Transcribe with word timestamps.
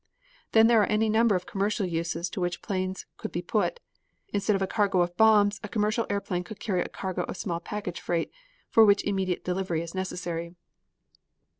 Then 0.53 0.65
there 0.65 0.81
are 0.81 0.87
any 0.87 1.09
number 1.09 1.35
of 1.35 1.45
commercial 1.45 1.85
uses 1.85 2.27
to 2.31 2.41
which 2.41 2.57
airplanes 2.57 3.05
can 3.17 3.29
be 3.29 3.43
put. 3.43 3.79
Instead 4.29 4.55
of 4.55 4.61
a 4.63 4.65
cargo 4.65 5.01
of 5.01 5.15
bombs, 5.15 5.59
a 5.63 5.67
commercial 5.69 6.07
airplane 6.09 6.43
could 6.43 6.59
carry 6.59 6.81
a 6.81 6.89
cargo 6.89 7.21
of 7.21 7.37
small 7.37 7.59
package 7.59 8.01
freight 8.01 8.31
for 8.71 8.83
which 8.83 9.03
immediate 9.03 9.45
delivery 9.45 9.83
is 9.83 9.93
necessary. 9.93 10.55